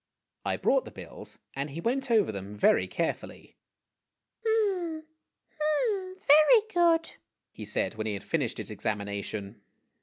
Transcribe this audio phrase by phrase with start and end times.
[0.43, 3.55] I brought the bills, and he went over them very carefully."
[4.47, 7.17] Hm hm very good!"
[7.51, 9.61] he said, when he had finished his examination.